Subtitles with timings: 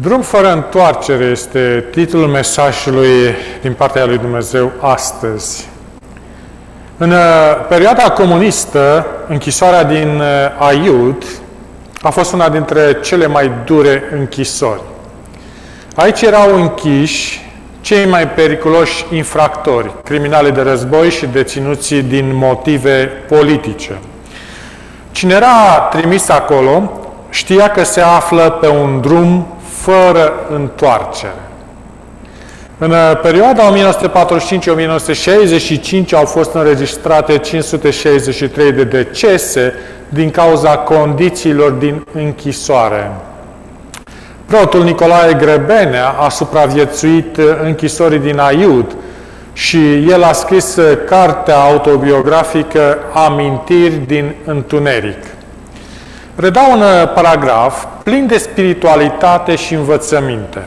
[0.00, 5.68] Drum fără întoarcere este titlul mesajului din partea lui Dumnezeu astăzi.
[6.96, 7.18] În uh,
[7.68, 10.26] perioada comunistă, închisoarea din uh,
[10.58, 11.24] Aiud
[12.00, 14.80] a fost una dintre cele mai dure închisori.
[15.94, 17.50] Aici erau închiși
[17.80, 23.98] cei mai periculoși infractori, criminali de război și deținuții din motive politice.
[25.10, 26.92] Cine era trimis acolo
[27.30, 29.46] știa că se află pe un drum
[29.86, 31.32] fără întoarcere.
[32.78, 33.76] În uh, perioada 1945-1965
[36.12, 39.74] au fost înregistrate 563 de decese
[40.08, 43.10] din cauza condițiilor din închisoare.
[44.46, 48.96] Protul Nicolae Grebenea a supraviețuit închisorii din Aiud
[49.52, 55.24] și el a scris cartea autobiografică Amintiri din Întuneric.
[56.36, 56.82] Redau un
[57.14, 60.66] paragraf plin de spiritualitate și învățăminte.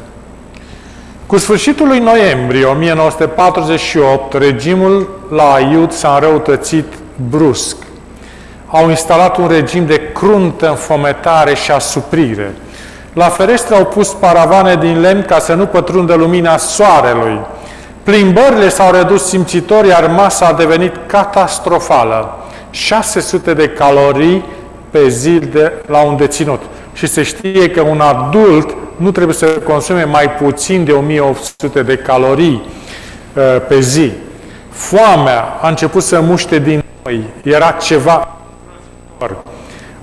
[1.26, 6.86] Cu sfârșitul lui noiembrie 1948, regimul la Aiud s-a înrăutățit
[7.30, 7.76] brusc.
[8.68, 12.56] Au instalat un regim de cruntă înfometare și asuprire.
[13.14, 17.40] La ferestre au pus paravane din lemn ca să nu pătrundă lumina soarelui.
[18.04, 22.38] Plimbările s-au redus simțitor, iar masa a devenit catastrofală.
[22.70, 24.46] 600 de calorii
[24.90, 26.62] pe zi de, la un deținut.
[27.00, 31.96] Și se știe că un adult nu trebuie să consume mai puțin de 1800 de
[31.96, 32.62] calorii
[33.34, 34.12] uh, pe zi.
[34.70, 37.24] Foamea a început să muște din noi.
[37.44, 38.28] Era ceva...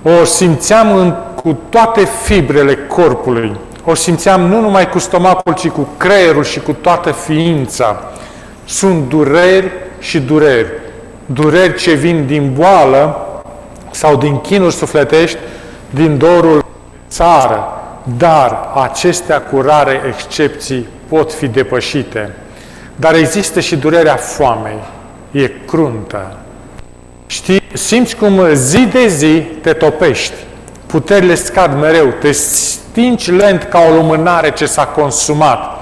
[0.03, 3.55] O simțeam în, cu toate fibrele corpului.
[3.85, 8.03] O simțeam nu numai cu stomacul, ci cu creierul și cu toată ființa.
[8.65, 10.67] Sunt dureri și dureri.
[11.25, 13.27] Dureri ce vin din boală
[13.91, 15.37] sau din chinuri sufletești,
[15.89, 16.65] din dorul
[17.09, 17.81] țară,
[18.17, 22.35] dar acestea cu rare excepții pot fi depășite.
[22.95, 24.79] Dar există și durerea foamei.
[25.31, 26.35] E cruntă.
[27.27, 30.33] Știi, simți cum zi de zi te topești.
[30.85, 32.13] Puterile scad mereu.
[32.19, 35.79] Te stingi lent ca o lumânare ce s-a consumat.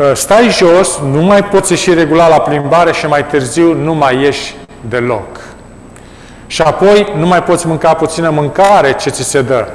[0.00, 4.22] Ă, stai jos, nu mai poți ieși regulat la plimbare și mai târziu nu mai
[4.22, 4.54] ieși
[4.88, 5.40] deloc.
[6.46, 9.68] Și apoi nu mai poți mânca puțină mâncare ce ți se dă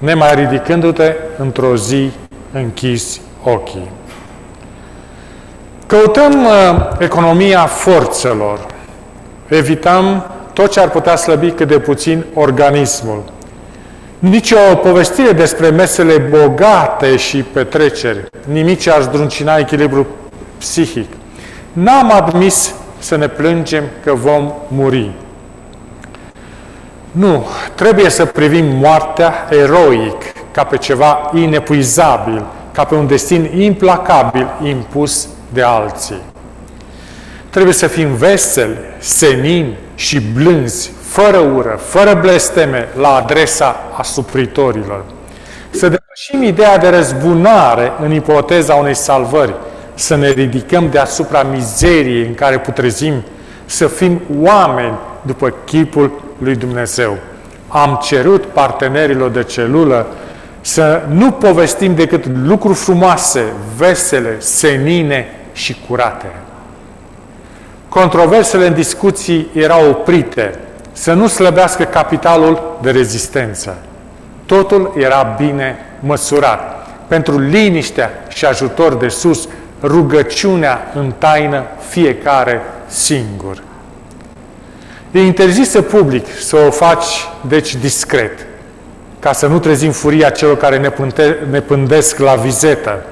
[0.00, 2.10] nemai ridicându-te într-o zi
[2.52, 3.90] închis ochii.
[5.86, 6.50] Căutăm uh,
[6.98, 8.66] economia forțelor.
[9.48, 13.22] Evităm tot ce ar putea slăbi cât de puțin organismul.
[14.18, 20.06] Nici o povestire despre mesele bogate și petreceri, nimic ce ar zdruncina echilibru
[20.58, 21.08] psihic.
[21.72, 25.10] N-am admis să ne plângem că vom muri.
[27.10, 34.46] Nu, trebuie să privim moartea eroic, ca pe ceva inepuizabil, ca pe un destin implacabil
[34.62, 36.20] impus de alții.
[37.50, 45.04] Trebuie să fim veseli, senini și blânzi, fără ură, fără blesteme la adresa asupritorilor.
[45.70, 49.54] Să depășim ideea de răzbunare în ipoteza unei salvări,
[49.94, 53.22] să ne ridicăm deasupra mizeriei în care putrezim,
[53.64, 57.16] să fim oameni după chipul lui Dumnezeu.
[57.68, 60.06] Am cerut partenerilor de celulă
[60.60, 63.44] să nu povestim decât lucruri frumoase,
[63.76, 66.32] vesele, senine și curate.
[67.88, 70.58] Controversele în discuții erau oprite,
[70.92, 73.76] să nu slăbească capitalul de rezistență.
[74.46, 76.86] Totul era bine măsurat.
[77.08, 79.48] Pentru liniștea și ajutor de sus,
[79.82, 83.62] rugăciunea în taină fiecare singur.
[85.10, 88.46] E interzisă public să o faci, deci, discret,
[89.18, 93.04] ca să nu trezim furia celor care ne, pânte, ne pândesc la vizetă.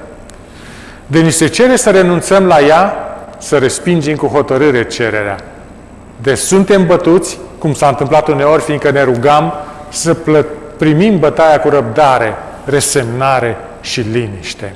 [1.07, 2.93] De ni se cere să renunțăm la ea,
[3.37, 5.37] să respingem cu hotărâre cererea.
[6.21, 9.53] Deci suntem bătuți, cum s-a întâmplat uneori, fiindcă ne rugam,
[9.89, 10.15] să
[10.77, 12.33] primim bătaia cu răbdare,
[12.65, 14.73] resemnare și liniște.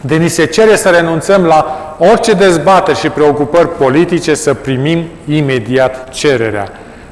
[0.00, 6.08] De ni se cere să renunțăm la orice dezbateri și preocupări politice, să primim imediat
[6.08, 6.68] cererea.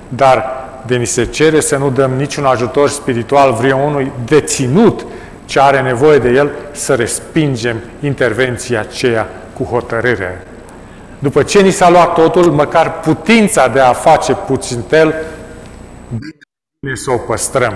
[0.09, 0.45] Dar
[0.87, 5.07] de ni se cere să nu dăm niciun ajutor spiritual vreunui deținut
[5.45, 10.47] ce are nevoie de el, să respingem intervenția aceea cu hotărâre.
[11.19, 15.15] După ce ni s-a luat totul, măcar putința de a face puțintel,
[16.81, 17.75] bine să o păstrăm.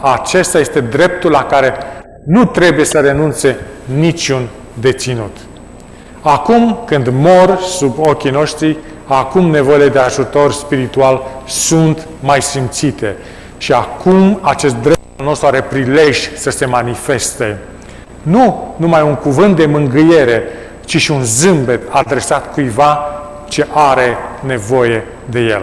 [0.00, 1.74] Acesta este dreptul la care
[2.24, 3.56] nu trebuie să renunțe
[3.98, 4.48] niciun
[4.80, 5.36] deținut.
[6.20, 8.76] Acum, când mor sub ochii noștri,
[9.06, 13.16] acum nevoile de ajutor spiritual sunt mai simțite.
[13.58, 17.58] Și acum acest drept nostru are prilej să se manifeste.
[18.22, 20.42] Nu numai un cuvânt de mângâiere,
[20.84, 22.98] ci și un zâmbet adresat cuiva
[23.48, 25.62] ce are nevoie de el.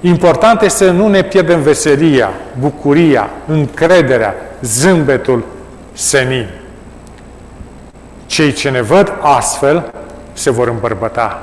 [0.00, 5.44] Important este să nu ne pierdem veselia, bucuria, încrederea, zâmbetul
[5.96, 6.48] senin.
[8.26, 9.92] Cei ce ne văd astfel
[10.32, 11.42] se vor îmbărbăta.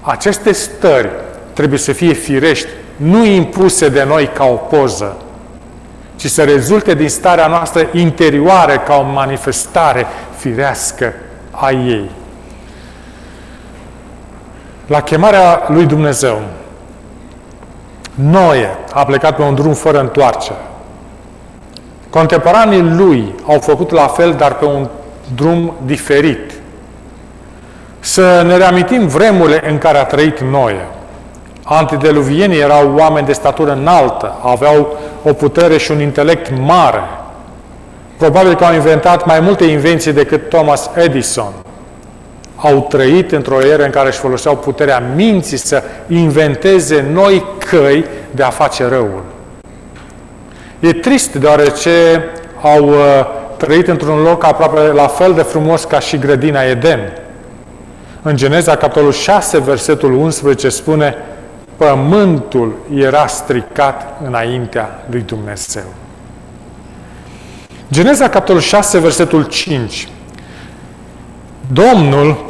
[0.00, 1.10] Aceste stări
[1.52, 5.16] trebuie să fie firești, nu impuse de noi ca o poză,
[6.16, 10.06] ci să rezulte din starea noastră interioară ca o manifestare
[10.36, 11.14] firească
[11.50, 12.10] a ei.
[14.86, 16.42] La chemarea lui Dumnezeu,
[18.14, 20.58] Noe a plecat pe un drum fără întoarcere.
[22.14, 24.88] Contemporanii lui au făcut la fel, dar pe un
[25.34, 26.52] drum diferit.
[28.00, 30.86] Să ne reamintim vremurile în care a trăit Noe.
[31.62, 37.02] Antideluvienii erau oameni de statură înaltă, aveau o putere și un intelect mare.
[38.16, 41.52] Probabil că au inventat mai multe invenții decât Thomas Edison.
[42.56, 48.42] Au trăit într-o eră în care își foloseau puterea minții să inventeze noi căi de
[48.42, 49.33] a face răul.
[50.84, 52.24] E trist deoarece
[52.62, 52.96] au uh,
[53.56, 57.12] trăit într-un loc aproape la fel de frumos ca și grădina Eden.
[58.22, 61.14] În Geneza, capitolul 6, versetul 11 spune
[61.76, 65.84] Pământul era stricat înaintea lui Dumnezeu.
[67.90, 70.08] Geneza, capitolul 6, versetul 5.
[71.72, 72.44] Domnul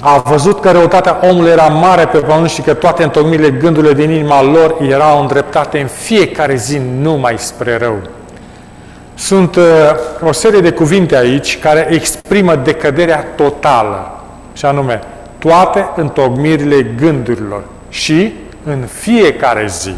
[0.00, 4.10] a văzut că răutatea omului era mare pe pământ și că toate întocmirile gândurile din
[4.10, 7.96] inima lor erau îndreptate în fiecare zi numai spre rău.
[9.14, 9.64] Sunt uh,
[10.20, 14.20] o serie de cuvinte aici care exprimă decăderea totală,
[14.52, 15.00] și anume
[15.38, 18.32] toate întocmirile gândurilor și
[18.64, 19.94] în fiecare zi.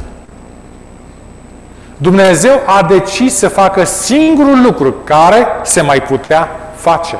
[1.96, 7.18] Dumnezeu a decis să facă singurul lucru care se mai putea face.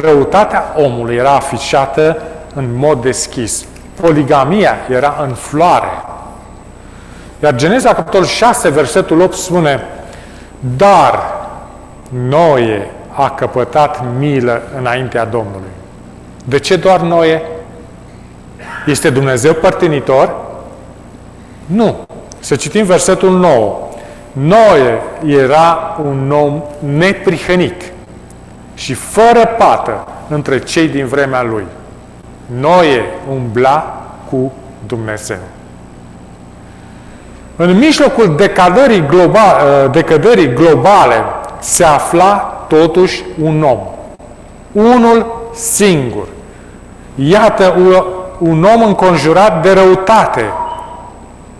[0.00, 2.22] Răutatea omului era afișată
[2.54, 3.64] în mod deschis.
[4.00, 5.90] Poligamia era în floare.
[7.42, 9.84] Iar Geneza, capitolul 6, versetul 8 spune
[10.76, 11.34] Dar
[12.28, 15.70] Noe a căpătat milă înaintea Domnului.
[16.44, 17.42] De ce doar Noe?
[18.86, 20.34] Este Dumnezeu părtinitor?
[21.66, 21.96] Nu.
[22.38, 23.78] Să citim versetul 9.
[24.32, 26.62] Noe era un om
[26.96, 27.92] neprihănit
[28.76, 31.66] și fără pată între cei din vremea lui.
[32.60, 34.52] Noe umbla cu
[34.86, 35.38] Dumnezeu.
[37.56, 41.24] În mijlocul decadării, globa, ă, decadării globale
[41.58, 43.78] se afla totuși un om.
[44.72, 46.26] Unul singur.
[47.14, 47.74] Iată
[48.38, 50.44] un om înconjurat de răutate.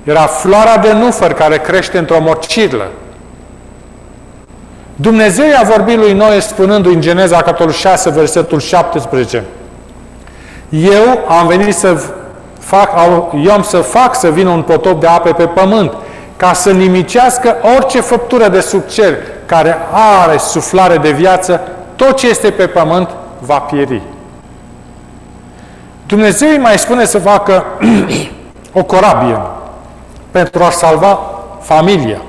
[0.05, 2.87] Era floarea de nufăr care crește într-o morcirlă.
[4.97, 9.45] Dumnezeu a vorbit lui Noe spunându-i în Geneza, capitolul 6, versetul 17,
[10.71, 12.03] Eu am venit să
[12.59, 12.91] fac,
[13.45, 15.93] eu am să fac să vină un potop de ape pe pământ,
[16.37, 19.17] ca să nimicească orice făptură de sub cer
[19.47, 19.79] care
[20.23, 21.61] are suflare de viață,
[21.97, 23.09] tot ce este pe pământ
[23.39, 24.03] va pieri.
[26.07, 27.65] Dumnezeu îi mai spune să facă
[28.73, 29.41] o corabie
[30.31, 31.19] pentru a salva
[31.61, 32.21] familia.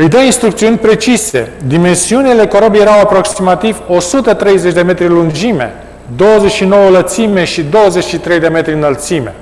[0.00, 1.52] Îi dă instrucțiuni precise.
[1.66, 5.74] Dimensiunile corabiei erau aproximativ 130 de metri lungime,
[6.16, 9.34] 29 lățime și 23 de metri înălțime.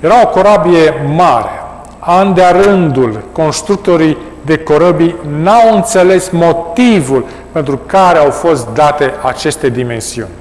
[0.00, 1.50] Era o corabie mare.
[1.98, 9.68] An de rândul, constructorii de corăbii n-au înțeles motivul pentru care au fost date aceste
[9.68, 10.39] dimensiuni.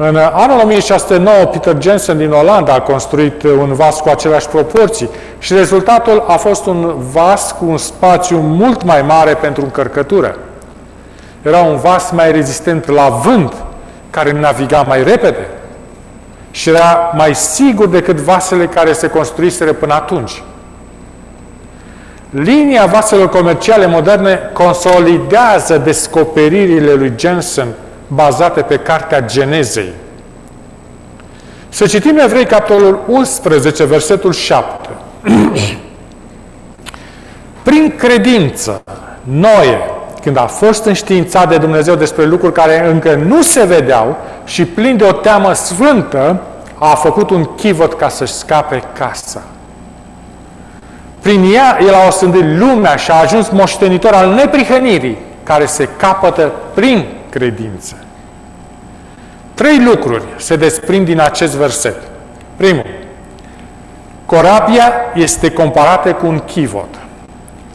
[0.00, 5.54] În anul 1609, Peter Jensen din Olanda a construit un vas cu aceleași proporții și
[5.54, 10.38] rezultatul a fost un vas cu un spațiu mult mai mare pentru încărcătură.
[11.42, 13.54] Era un vas mai rezistent la vânt,
[14.10, 15.48] care naviga mai repede
[16.50, 20.42] și era mai sigur decât vasele care se construiseră până atunci.
[22.30, 27.66] Linia vaselor comerciale moderne consolidează descoperirile lui Jensen
[28.08, 29.92] bazate pe Cartea Genezei.
[31.68, 34.88] Să citim Evrei, capitolul 11, versetul 7.
[37.62, 38.82] Prin credință,
[39.22, 39.78] Noe,
[40.22, 44.96] când a fost înștiințat de Dumnezeu despre lucruri care încă nu se vedeau și plin
[44.96, 46.40] de o teamă sfântă,
[46.78, 49.42] a făcut un chivot ca să-și scape casa.
[51.20, 56.52] Prin ea, el a osândit lumea și a ajuns moștenitor al neprihănirii, care se capătă
[56.74, 57.04] prin
[57.38, 57.94] credință.
[59.54, 61.96] Trei lucruri se desprind din acest verset.
[62.56, 62.86] Primul,
[64.26, 66.94] corabia este comparată cu un chivot.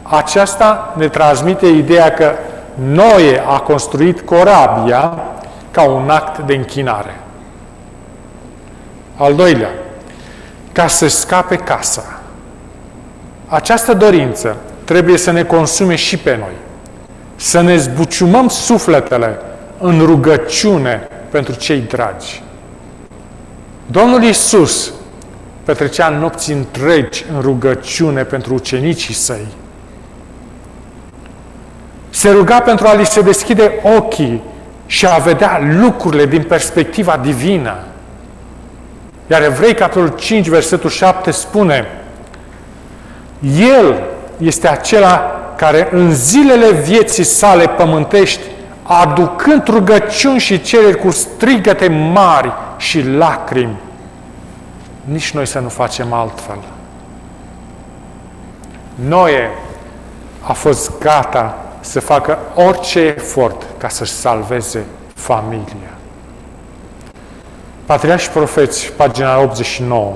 [0.02, 2.32] Aceasta ne transmite ideea că
[2.74, 5.18] Noe a construit corabia
[5.70, 7.20] ca un act de închinare.
[9.16, 9.70] Al doilea,
[10.72, 12.20] ca să scape casa.
[13.46, 16.54] Această dorință trebuie să ne consume și pe noi.
[17.36, 19.38] Să ne zbuciumăm sufletele
[19.86, 22.42] în rugăciune pentru cei dragi.
[23.86, 24.92] Domnul Iisus
[25.64, 29.46] petrecea nopți întregi în rugăciune pentru ucenicii săi.
[32.10, 34.42] Se ruga pentru a li se deschide ochii
[34.86, 37.76] și a vedea lucrurile din perspectiva divină.
[39.26, 41.86] Iar Evrei, capitolul 5, versetul 7 spune
[43.58, 44.02] El
[44.38, 48.40] este acela care în zilele vieții sale pământești,
[48.86, 53.78] aducând rugăciuni și cereri cu strigăte mari și lacrimi,
[55.04, 56.58] nici noi să nu facem altfel.
[58.94, 59.50] Noe
[60.40, 65.94] a fost gata să facă orice efort ca să-și salveze familia.
[67.84, 70.12] Patriarhi și profeți, pagina 89.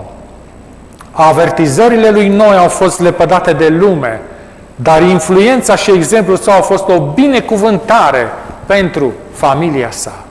[1.10, 4.20] Avertizările lui Noi au fost lepădate de lume,
[4.76, 8.26] dar influența și exemplul său au fost o binecuvântare
[8.68, 10.24] pentru familia sa.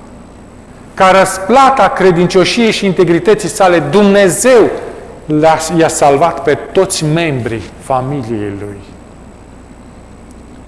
[0.94, 4.70] Ca răsplata credincioșiei și integrității sale, Dumnezeu
[5.77, 8.77] i-a salvat pe toți membrii familiei lui.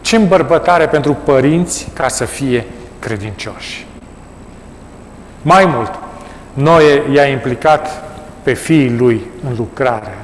[0.01, 2.65] Ce îmbărbătare pentru părinți ca să fie
[2.99, 3.85] credincioși.
[5.41, 5.99] Mai mult,
[6.53, 8.03] Noe i-a implicat
[8.43, 10.17] pe fiii lui în lucrare.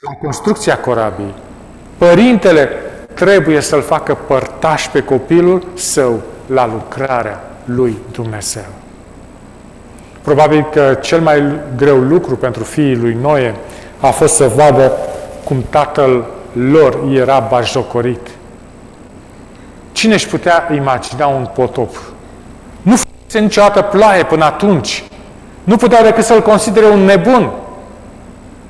[0.00, 1.34] La construcția corabiei,
[1.98, 2.68] părintele
[3.14, 8.64] trebuie să-l facă părtaș pe copilul său la lucrarea lui Dumnezeu.
[10.22, 11.42] Probabil că cel mai
[11.76, 13.54] greu lucru pentru fiii lui Noe
[14.00, 14.92] a fost să vadă
[15.44, 18.28] cum tatăl lor era bajocorit.
[19.92, 21.96] Cine își putea imagina un potop?
[22.82, 25.04] Nu fusese niciodată ploaie până atunci.
[25.64, 27.50] Nu putea decât să-l considere un nebun.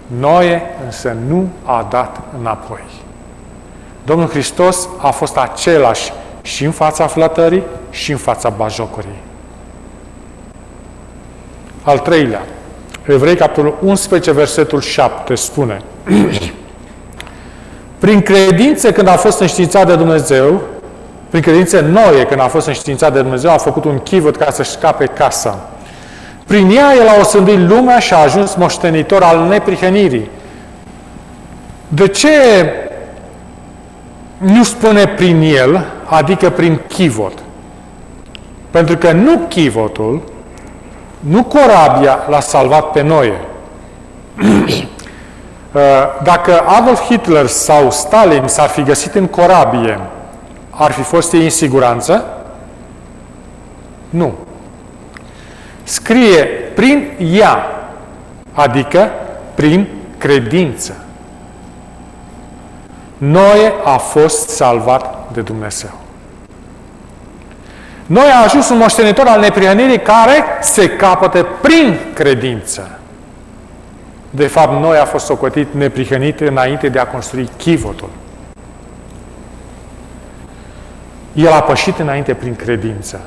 [0.06, 2.84] Noe însă nu a dat înapoi.
[4.04, 6.12] Domnul Hristos a fost același
[6.44, 9.22] și în fața flătării și în fața bajocorii.
[11.82, 12.42] Al treilea,
[13.06, 15.80] Evrei, capitolul 11, versetul 7, spune
[17.98, 20.60] Prin credință, când a fost înștiințat de Dumnezeu,
[21.30, 24.70] prin credință Noe, când a fost înștiințat de Dumnezeu, a făcut un chivot ca să-și
[24.70, 25.68] scape casa.
[26.46, 30.30] Prin ea el a osândit lumea și a ajuns moștenitor al neprihănirii.
[31.88, 32.28] De ce
[34.36, 37.38] nu spune prin el, adică prin chivot?
[38.70, 40.22] Pentru că nu chivotul,
[41.18, 43.40] nu corabia l-a salvat pe Noe.
[46.22, 50.00] Dacă Adolf Hitler sau Stalin s-ar fi găsit în corabie,
[50.70, 52.24] ar fi fost ei în siguranță?
[54.10, 54.34] Nu.
[55.82, 57.66] Scrie prin ea,
[58.52, 59.10] adică
[59.54, 59.88] prin
[60.18, 61.03] credință.
[63.16, 65.90] Noe a fost salvat de Dumnezeu.
[68.06, 72.98] Noi a ajuns un moștenitor al neprihănirii care se capătă prin credință.
[74.30, 78.08] De fapt, noi a fost socotit neprihănit înainte de a construi chivotul.
[81.32, 83.20] El a pășit înainte prin credință.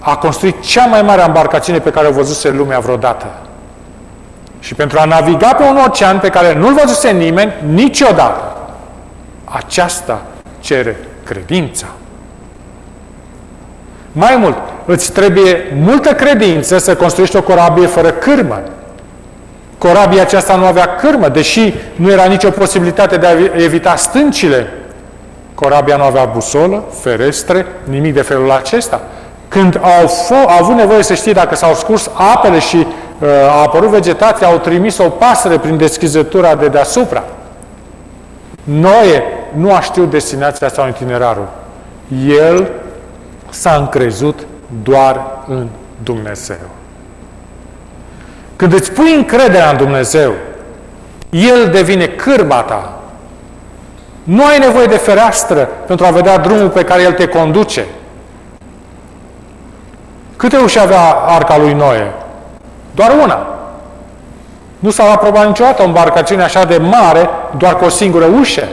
[0.00, 3.26] A construit cea mai mare embarcațiune pe care o văzuse lumea vreodată.
[4.60, 8.49] Și pentru a naviga pe un ocean pe care nu-l văzuse nimeni niciodată,
[9.50, 10.22] aceasta
[10.60, 11.86] cere credința.
[14.12, 18.60] Mai mult, îți trebuie multă credință să construiești o corabie fără cârmă.
[19.78, 24.72] Corabia aceasta nu avea cârmă, deși nu era nicio posibilitate de a evita stâncile.
[25.54, 29.00] Corabia nu avea busolă, ferestre, nimic de felul acesta.
[29.48, 33.60] Când au, f- au avut nevoie să știe dacă s-au scurs apele și uh, a
[33.62, 37.24] apărut vegetația, au trimis o pasăre prin deschizătura de deasupra.
[38.64, 39.22] Noe
[39.56, 41.48] nu a știut destinația sau itinerarul.
[42.26, 42.68] El
[43.50, 44.46] s-a încrezut
[44.82, 45.66] doar în
[46.02, 46.56] Dumnezeu.
[48.56, 50.32] Când îți pui încrederea în Dumnezeu,
[51.30, 52.92] El devine cârma ta.
[54.22, 57.84] Nu ai nevoie de fereastră pentru a vedea drumul pe care El te conduce.
[60.36, 62.12] Câte uși avea arca lui Noe?
[62.94, 63.46] Doar una.
[64.78, 68.68] Nu s-a aprobat niciodată o embarcațiune așa de mare, doar cu o singură ușă.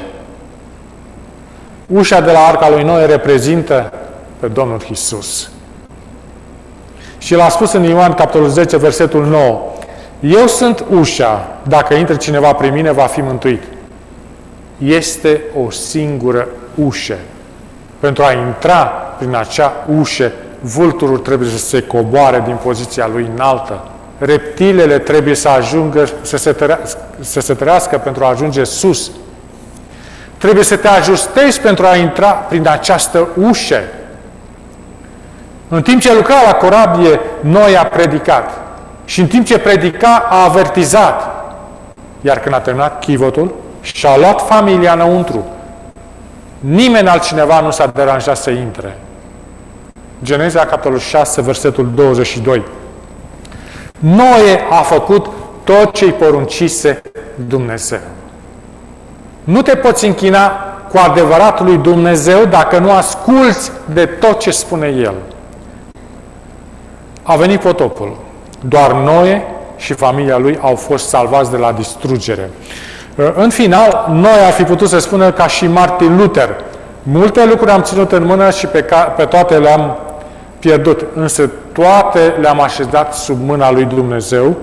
[1.87, 3.93] Ușa de la arca lui Noe reprezintă
[4.39, 5.49] pe Domnul Isus.
[7.17, 9.59] Și l-a spus în Ioan, capitolul 10, versetul 9.
[10.19, 13.63] Eu sunt ușa, dacă intră cineva prin mine, va fi mântuit.
[14.77, 17.17] este o singură ușă.
[17.99, 18.83] Pentru a intra
[19.17, 23.83] prin acea ușă, vulturul trebuie să se coboare din poziția lui înaltă.
[24.17, 29.11] Reptilele trebuie să ajungă, să se, tărească, să se tărească pentru a ajunge sus.
[30.37, 33.81] Trebuie să te ajustezi pentru a intra prin această ușă.
[35.67, 38.49] În timp ce lucra la corabie, noi a predicat.
[39.05, 41.45] Și în timp ce predica, a avertizat.
[42.21, 45.45] Iar când a terminat chivotul, și-a luat familia înăuntru.
[46.59, 48.97] Nimeni altcineva nu s-a deranjat să intre.
[50.23, 52.63] Geneza, capitolul 6, versetul 22.
[53.99, 55.27] Noe a făcut
[55.63, 57.01] tot ce-i poruncise
[57.47, 57.99] Dumnezeu.
[59.47, 60.51] Nu te poți închina
[60.89, 65.13] cu adevăratul lui Dumnezeu dacă nu asculți de tot ce spune El.
[67.23, 68.17] A venit potopul.
[68.61, 72.49] Doar Noe și familia lui au fost salvați de la distrugere.
[73.35, 76.55] În final, noi ar fi putut să spunem ca și Martin Luther,
[77.03, 79.97] multe lucruri am ținut în mână și pe, ca, pe toate le-am
[80.59, 84.55] pierdut, însă toate le-am așezat sub mâna lui Dumnezeu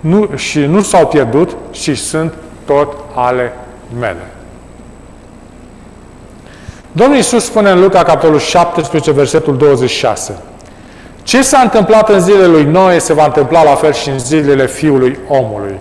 [0.00, 2.32] nu, și nu s-au pierdut și sunt
[2.64, 3.52] tot ale
[3.98, 4.26] mele.
[6.92, 10.36] Domnul Iisus spune în Luca, capitolul 17, versetul 26.
[11.22, 14.66] Ce s-a întâmplat în zilele lui Noe se va întâmpla la fel și în zilele
[14.66, 15.78] Fiului omului.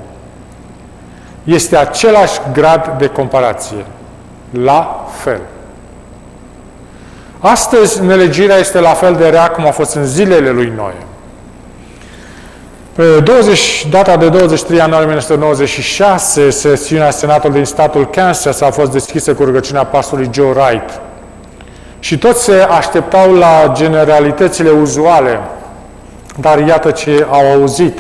[1.43, 3.85] Este același grad de comparație.
[4.51, 5.41] La fel.
[7.39, 10.93] Astăzi, nelegirea este la fel de rea cum a fost în zilele lui Noe.
[12.95, 19.33] Pe 20, data de 23 ianuarie 1996, sesiunea Senatului din statul Kansas a fost deschisă
[19.33, 21.01] cu rugăciunea pastorului Joe Wright.
[21.99, 25.39] Și toți se așteptau la generalitățile uzuale,
[26.39, 27.99] dar iată ce au auzit.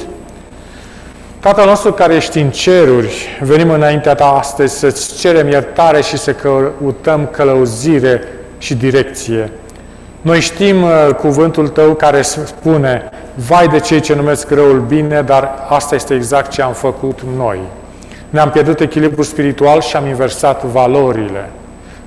[1.39, 6.33] Tatăl nostru care ești în ceruri, venim înaintea ta astăzi să-ți cerem iertare și să
[6.33, 8.23] căutăm călăuzire
[8.57, 9.51] și direcție.
[10.23, 13.09] Noi știm uh, cuvântul tău care spune,
[13.47, 17.59] vai de cei ce numesc răul bine, dar asta este exact ce am făcut noi.
[18.29, 21.49] Ne-am pierdut echilibru spiritual și am inversat valorile.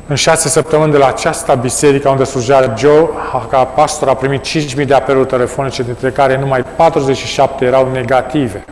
[0.07, 3.09] În șase săptămâni de la această biserică unde slujea Joe,
[3.49, 4.45] ca pastor a primit
[4.79, 8.65] 5.000 de apeluri telefonice, dintre care numai 47 erau negative.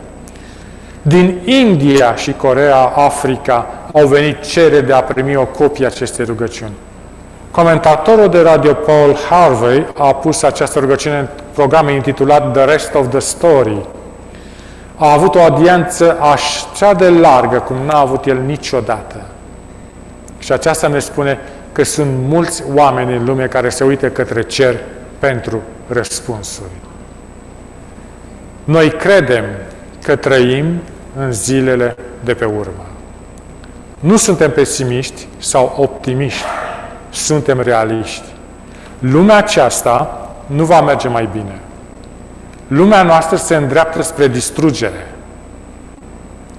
[1.02, 6.72] Din India și Corea, Africa, au venit cere de a primi o copie acestei rugăciuni.
[7.50, 13.08] Comentatorul de radio Paul Harvey a pus această rugăciune în program intitulat The Rest of
[13.08, 13.76] the Story.
[14.96, 19.22] A avut o audiență așa de largă cum n-a avut el niciodată.
[20.38, 21.38] Și aceasta ne spune
[21.72, 24.76] că sunt mulți oameni în lume care se uită către cer
[25.18, 26.70] pentru răspunsuri.
[28.64, 29.44] Noi credem
[30.02, 30.66] că trăim
[31.16, 32.86] în zilele de pe urmă.
[34.00, 36.44] Nu suntem pesimiști sau optimiști,
[37.10, 38.24] suntem realiști.
[38.98, 41.60] Lumea aceasta nu va merge mai bine.
[42.66, 45.14] Lumea noastră se îndreaptă spre distrugere.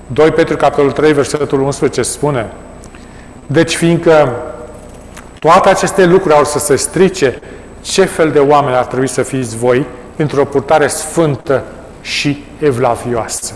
[0.07, 2.51] 2 Petru, capitolul 3, versetul 11 spune
[3.45, 4.35] Deci fiindcă
[5.39, 7.41] toate aceste lucruri au să se strice,
[7.81, 11.63] ce fel de oameni ar trebui să fiți voi într-o purtare sfântă
[12.01, 13.53] și evlavioasă?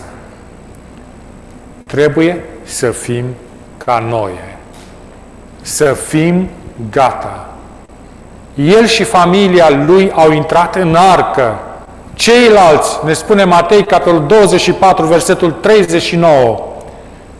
[1.86, 3.24] Trebuie să fim
[3.76, 4.32] ca noi.
[5.62, 6.48] Să fim
[6.90, 7.48] gata.
[8.54, 11.58] El și familia lui au intrat în arcă.
[12.22, 16.58] Ceilalți, ne spune Matei, capitolul 24, versetul 39,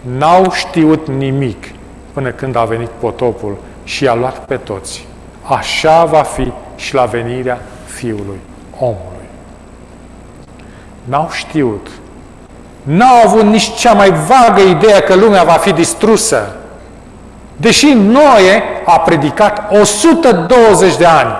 [0.00, 1.64] n-au știut nimic
[2.12, 5.06] până când a venit potopul și i-a luat pe toți.
[5.42, 8.40] Așa va fi și la venirea Fiului
[8.78, 9.28] omului.
[11.04, 11.86] N-au știut.
[12.82, 16.56] N-au avut nici cea mai vagă idee că lumea va fi distrusă.
[17.56, 21.32] Deși Noe a predicat 120 de ani,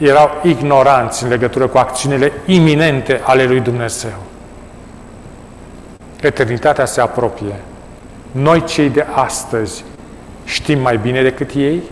[0.00, 4.22] erau ignoranți în legătură cu acțiunile iminente ale lui Dumnezeu.
[6.20, 7.54] Eternitatea se apropie.
[8.32, 9.84] Noi, cei de astăzi,
[10.44, 11.82] știm mai bine decât ei?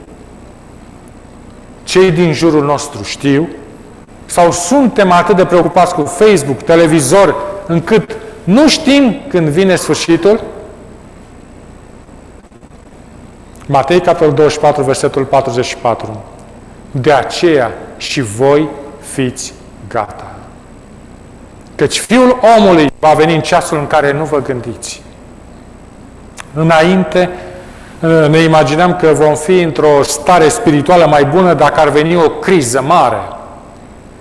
[1.85, 3.49] Cei din jurul nostru știu?
[4.27, 10.45] Sau suntem atât de preocupați cu Facebook, televizor, încât nu știm când vine sfârșitul?
[13.67, 16.25] Matei, capitolul 24, versetul 44.
[16.91, 18.69] De aceea și voi
[19.01, 19.53] fiți
[19.89, 20.35] gata.
[21.75, 25.03] Căci Fiul omului va veni în ceasul în care nu vă gândiți.
[26.55, 27.31] Înainte
[28.31, 32.83] ne imaginăm că vom fi într-o stare spirituală mai bună dacă ar veni o criză
[32.83, 33.19] mare.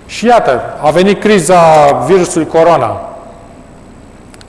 [0.06, 3.00] Și iată, a venit criza virusului corona.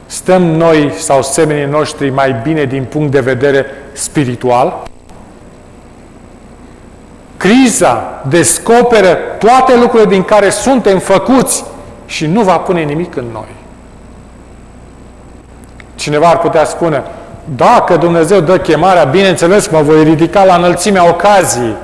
[0.06, 4.89] Stăm noi sau semenii noștri mai bine din punct de vedere spiritual?
[7.40, 11.64] Criza descoperă toate lucrurile din care suntem făcuți
[12.06, 13.56] și nu va pune nimic în noi.
[15.96, 17.04] Cineva ar putea spune,
[17.56, 21.76] dacă Dumnezeu dă chemarea, bineînțeles mă voi ridica la înălțimea ocaziei.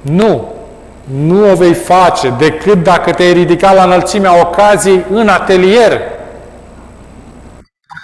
[0.00, 0.52] Nu.
[1.04, 6.00] Nu o vei face decât dacă te-ai ridicat la înălțimea ocaziei în atelier.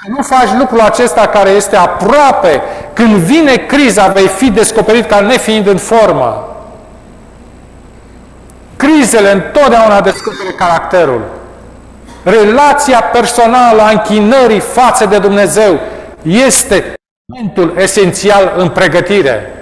[0.08, 2.62] Nu faci lucrul acesta care este aproape,
[3.00, 6.56] când vine criza, vei fi descoperit ca nefiind în formă.
[8.76, 11.22] Crizele întotdeauna descopere caracterul.
[12.22, 15.80] Relația personală a închinării față de Dumnezeu
[16.22, 16.94] este
[17.32, 19.54] momentul esențial în pregătire.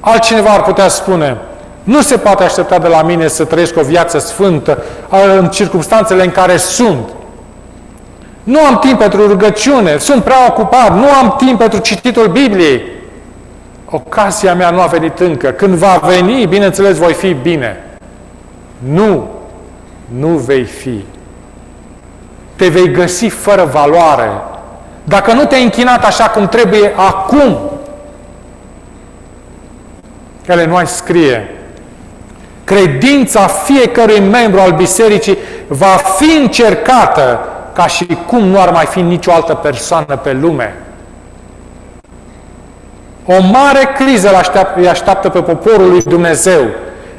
[0.00, 1.36] Altcineva ar putea spune,
[1.82, 4.82] nu se poate aștepta de la mine să trăiesc o viață sfântă
[5.38, 7.08] în circunstanțele în care sunt.
[8.42, 12.82] Nu am timp pentru rugăciune, sunt prea ocupat, nu am timp pentru cititul Bibliei.
[13.90, 15.48] Ocazia mea nu a venit încă.
[15.48, 17.84] Când va veni, bineînțeles, voi fi bine.
[18.78, 19.28] Nu,
[20.08, 21.04] nu vei fi
[22.62, 24.30] te vei găsi fără valoare.
[25.04, 27.58] Dacă nu te-ai închinat așa cum trebuie acum,
[30.46, 31.50] ele nu ai scrie,
[32.64, 37.40] credința fiecărui membru al bisericii va fi încercată
[37.72, 40.74] ca și cum nu ar mai fi nicio altă persoană pe lume.
[43.26, 44.30] O mare criză
[44.76, 46.60] îi așteaptă pe poporul lui Dumnezeu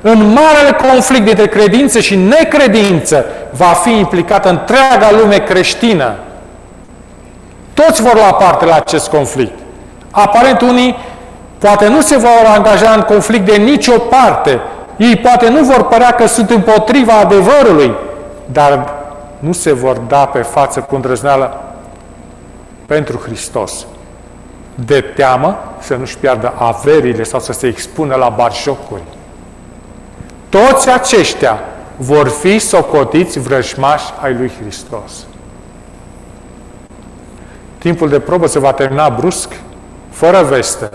[0.06, 6.14] în marele conflict dintre credință și necredință va fi implicată întreaga lume creștină.
[7.74, 9.60] Toți vor lua parte la acest conflict.
[10.12, 10.98] Aparent unii
[11.58, 14.60] poate nu se vor angaja în conflict de nicio parte.
[14.98, 17.94] Ei poate nu vor părea că sunt împotriva adevărului,
[18.46, 18.94] dar
[19.44, 21.64] nu se vor da pe față cu îndrăzneală
[22.86, 23.86] pentru Hristos.
[24.76, 29.02] De teamă să nu-și piardă averile sau să se expună la barjocuri.
[30.50, 31.60] Toți aceștia
[31.96, 35.12] vor fi socotiți vrăjmași ai lui Hristos.
[37.78, 39.54] Timpul de probă se va termina brusc,
[40.10, 40.90] fără veste.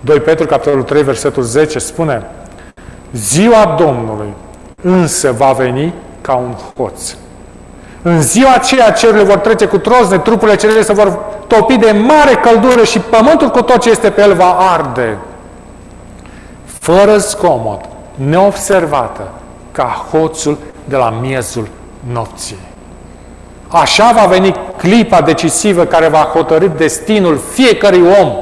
[0.00, 2.26] 2 Petru, capitolul 3, versetul 10 spune
[3.12, 4.34] Ziua Domnului
[4.82, 5.94] însă va veni
[6.26, 7.14] ca un hoț.
[8.02, 12.34] În ziua aceea cerurile vor trece cu trozne, trupurile celele se vor topi de mare
[12.34, 15.18] căldură și pământul cu tot ce este pe el va arde.
[16.64, 17.80] Fără zgomot,
[18.14, 19.28] neobservată,
[19.72, 21.68] ca hoțul de la miezul
[22.12, 22.58] nopții.
[23.68, 28.32] Așa va veni clipa decisivă care va hotărâ destinul fiecărui om.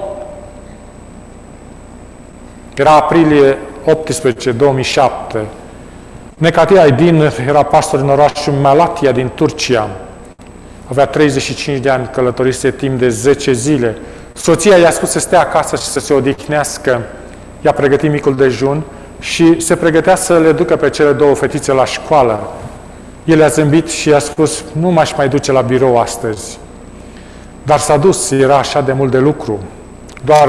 [2.75, 5.47] Era aprilie 18, 2007.
[6.39, 9.89] Necatia Aydin era pastor în orașul Malatia din Turcia.
[10.91, 13.97] Avea 35 de ani, călătorise timp de 10 zile.
[14.33, 17.03] Soția i-a spus să stea acasă și să se odihnească.
[17.61, 18.83] I-a pregătit micul dejun
[19.21, 22.49] și se pregătea să le ducă pe cele două fetițe la școală.
[23.25, 26.59] El a zâmbit și a spus, nu m-aș mai duce la birou astăzi.
[27.63, 29.59] Dar s-a dus, era așa de mult de lucru.
[30.25, 30.49] Doar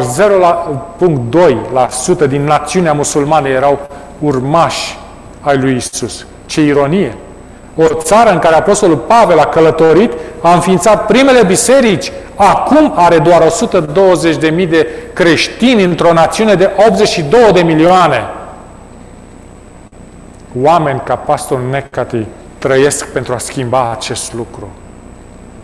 [2.26, 3.88] 0,2% din națiunea musulmană erau
[4.20, 5.04] urmași
[5.46, 6.26] ai lui Isus.
[6.46, 7.16] Ce ironie!
[7.76, 13.44] O țară în care Apostolul Pavel a călătorit, a înființat primele biserici, acum are doar
[13.44, 18.24] 120.000 de creștini într-o națiune de 82 de milioane.
[20.62, 22.26] Oameni ca pastor Necati
[22.58, 24.70] trăiesc pentru a schimba acest lucru.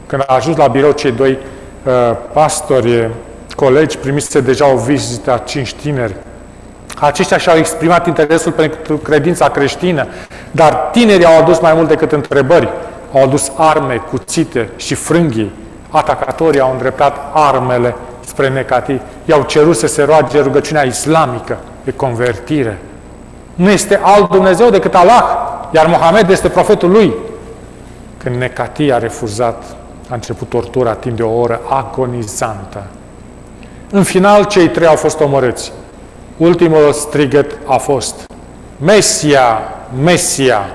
[0.07, 1.37] Când a ajuns la birou cei doi
[1.85, 1.91] uh,
[2.33, 3.09] pastori,
[3.55, 6.15] colegi, primise deja o vizită a cinci tineri.
[6.99, 10.08] Aceștia și-au exprimat interesul pentru credința creștină,
[10.51, 12.69] dar tinerii au adus mai mult decât întrebări.
[13.13, 15.51] Au adus arme, cuțite și frânghii.
[15.89, 18.99] Atacatorii au îndreptat armele spre Necati.
[19.25, 22.77] I-au cerut să se roage rugăciunea islamică de convertire.
[23.56, 25.23] Nu este alt Dumnezeu decât Allah,
[25.71, 27.13] iar Mohamed este profetul lui.
[28.17, 29.63] Când Necati a refuzat,
[30.10, 32.84] a început tortura timp de o oră agonizantă.
[33.91, 35.71] În final, cei trei au fost omorâți.
[36.41, 38.32] Ultimul strigăt a fost
[38.77, 39.60] Mesia,
[40.04, 40.69] Mesia.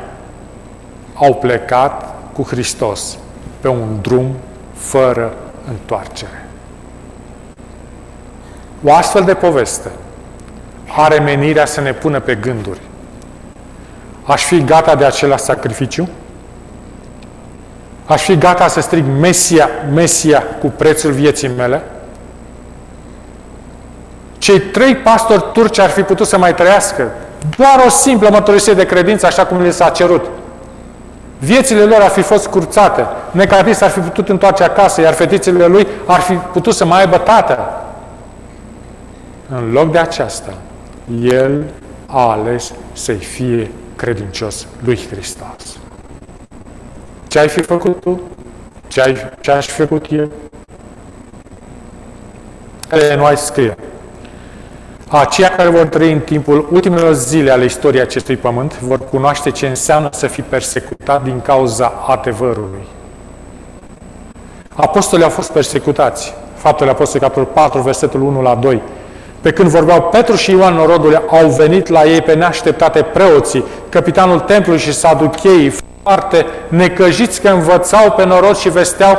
[1.15, 3.19] Au plecat cu Hristos
[3.61, 4.35] pe un drum
[4.75, 5.35] fără
[5.69, 6.49] întoarcere.
[8.85, 9.91] O astfel de poveste
[10.97, 12.81] are menirea să ne pună pe gânduri.
[14.23, 16.09] Aș fi gata de acela sacrificiu?
[18.05, 21.83] Aș fi gata să strig Mesia, Mesia cu prețul vieții mele?
[24.47, 27.11] Cei trei pastori turci ar fi putut să mai trăiască.
[27.57, 30.25] Doar o simplă mărturisire de credință, așa cum le s-a cerut.
[31.39, 33.07] Viețile lor ar fi fost curțate.
[33.31, 37.17] Necatis ar fi putut întoarce acasă, iar fetițele lui ar fi putut să mai aibă
[37.17, 37.85] tată.
[39.49, 40.55] În loc de aceasta,
[41.21, 41.65] el
[42.07, 45.79] a ales să-i fie credincios lui Hristos.
[47.27, 48.21] Ce ai fi făcut tu?
[48.87, 50.31] Ce, ai, ce aș fi făcut eu?
[52.91, 53.77] Ele nu ai scrie.
[55.09, 59.67] Aceia care vor trăi în timpul ultimelor zile ale istoriei acestui pământ vor cunoaște ce
[59.67, 62.87] înseamnă să fii persecutat din cauza adevărului.
[64.75, 66.35] Apostolii au fost persecutați.
[66.55, 68.83] Faptele Apostolului, capitolul 4, versetul 1 la 2.
[69.41, 74.41] Pe când vorbeau Petru și Ioan norodului, au venit la ei pe neașteptate preoții, capitanul
[74.41, 79.17] templului și saducheii, foarte necăjiți că învățau pe norod și vesteau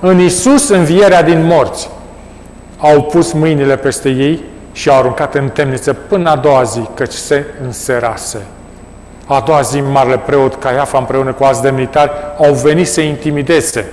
[0.00, 1.88] în Isus învierea din morți.
[2.78, 4.42] Au pus mâinile peste ei
[4.76, 8.38] și au aruncat în temniță până a doua zi, căci se înserase.
[9.26, 13.92] A doua zi, marele preot Caiafa împreună cu alți demnitari au venit să intimideze.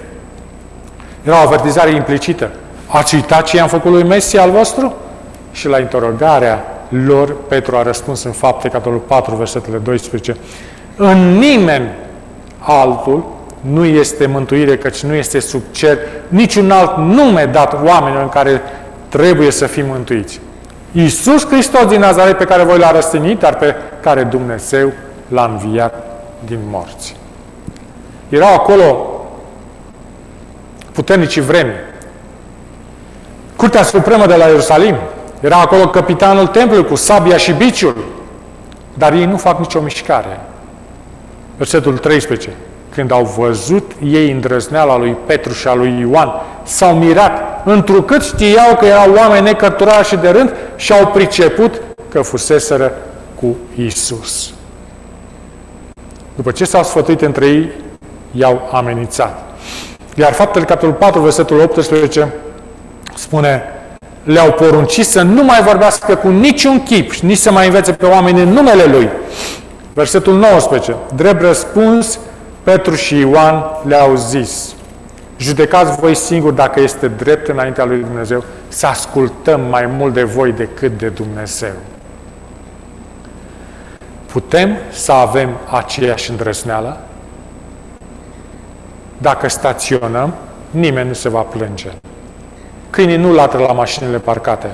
[1.23, 2.51] Era o avertizare implicită.
[2.87, 4.93] Ați uitat ce i-am făcut lui Mesia al vostru?
[5.51, 10.35] Și la interogarea lor, Petru a răspuns în fapte, capitolul 4, versetele 12.
[10.95, 11.89] În nimeni
[12.59, 13.25] altul
[13.59, 18.61] nu este mântuire, căci nu este sub cer niciun alt nume dat oamenilor în care
[19.09, 20.39] trebuie să fim mântuiți.
[20.95, 24.91] Iisus Hristos din Nazaret pe care voi l-a răstinit, dar pe care Dumnezeu
[25.27, 25.93] l-a înviat
[26.45, 27.15] din morți.
[28.29, 29.08] Erau acolo
[30.91, 31.73] puternici vremi.
[33.56, 34.95] Curtea Supremă de la Ierusalim.
[35.39, 37.95] Era acolo capitanul templului cu sabia și biciul.
[38.93, 40.39] Dar ei nu fac nicio mișcare.
[41.58, 42.49] Versetul 13.
[42.89, 46.32] Când au văzut ei îndrăzneala lui Petru și a lui Ioan,
[46.63, 52.21] s-au mirat, întrucât știau că erau oameni necărturați și de rând și au priceput că
[52.21, 52.91] fuseseră
[53.39, 54.54] cu Isus.
[56.36, 57.71] După ce s-au sfătuit între ei,
[58.32, 59.41] i-au amenințat.
[60.15, 62.34] Iar faptele, capitolul 4, versetul 18,
[63.15, 63.63] spune
[64.23, 68.06] le-au poruncit să nu mai vorbească cu niciun chip și nici să mai învețe pe
[68.06, 69.10] oameni în numele Lui.
[69.93, 70.95] Versetul 19.
[71.15, 72.19] Drept răspuns,
[72.63, 74.73] Petru și Ioan le-au zis,
[75.37, 80.51] judecați voi singuri dacă este drept înaintea lui Dumnezeu să ascultăm mai mult de voi
[80.51, 81.73] decât de Dumnezeu.
[84.25, 86.97] Putem să avem aceeași îndrăzneală?
[89.17, 90.33] Dacă staționăm,
[90.71, 91.91] nimeni nu se va plânge.
[92.89, 94.69] Câinii nu latră la mașinile parcate,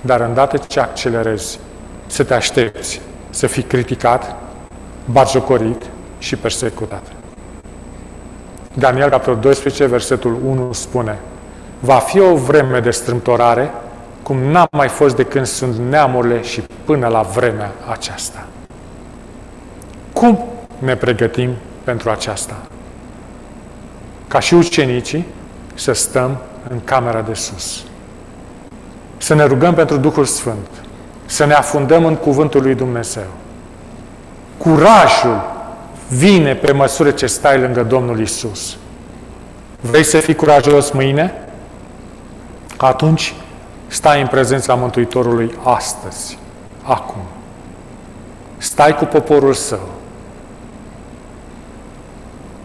[0.00, 1.58] dar îndată ce accelerezi,
[2.06, 4.36] să te aștepți să fii criticat,
[5.04, 5.82] batjocorit
[6.18, 7.02] și persecutat.
[8.74, 11.18] Daniel, capitolul 12, versetul 1 spune
[11.80, 13.70] Va fi o vreme de strâmtorare,
[14.22, 18.46] cum n-a mai fost de când sunt neamurile și până la vremea aceasta.
[20.12, 20.38] Cum
[20.78, 21.50] ne pregătim
[21.84, 22.56] pentru aceasta?
[24.28, 25.26] Ca și ucenicii,
[25.74, 26.36] să stăm
[26.68, 27.84] în camera de sus.
[29.16, 30.68] Să ne rugăm pentru Duhul Sfânt.
[31.26, 33.26] Să ne afundăm în Cuvântul lui Dumnezeu.
[34.58, 35.59] Curajul
[36.10, 38.76] vine pe măsură ce stai lângă Domnul Isus.
[39.80, 41.34] Vrei să fii curajos mâine?
[42.76, 43.34] Atunci
[43.86, 46.38] stai în prezența Mântuitorului astăzi,
[46.82, 47.22] acum.
[48.56, 49.88] Stai cu poporul său.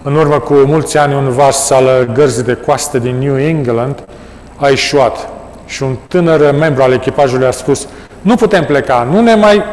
[0.01, 4.03] În urmă cu mulți ani, un vas al gărzii de coastă din New England
[4.55, 5.29] a ieșuat
[5.65, 7.87] și un tânăr membru al echipajului a spus
[8.21, 9.63] nu putem pleca, nu ne, mai,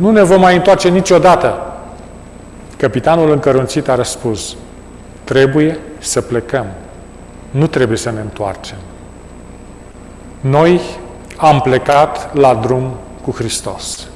[0.00, 1.69] nu ne vom mai întoarce niciodată.
[2.80, 4.56] Capitanul încărunțit a răspuns,
[5.24, 6.66] trebuie să plecăm,
[7.50, 8.76] nu trebuie să ne întoarcem.
[10.40, 10.80] Noi
[11.36, 14.08] am plecat la drum cu Hristos.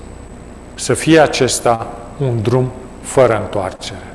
[0.74, 1.86] Să fie acesta
[2.18, 2.72] un drum
[3.02, 4.12] fără întoarcere.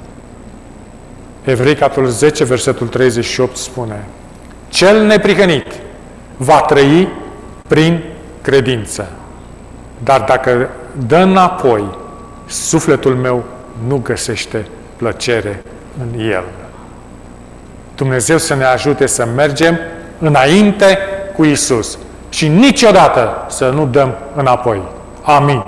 [1.44, 4.06] Evrei, capitolul 10, versetul 38 spune
[4.70, 5.68] Cel neprihănit
[6.38, 7.08] va trăi
[7.68, 8.04] prin
[8.42, 9.12] credință.
[10.04, 10.70] Dar dacă
[11.08, 11.84] dă înapoi,
[12.46, 13.44] sufletul meu
[13.88, 14.66] nu găsește
[14.96, 15.64] plăcere
[16.02, 16.44] în el.
[17.96, 19.80] Dumnezeu să ne ajute să mergem
[20.20, 20.98] înainte
[21.36, 21.98] cu Isus
[22.30, 24.82] și niciodată să nu dăm înapoi.
[25.22, 25.64] Amin.